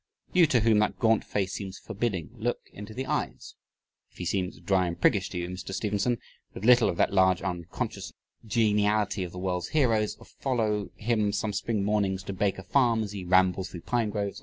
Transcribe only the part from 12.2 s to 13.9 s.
Baker Farm, as he "rambles through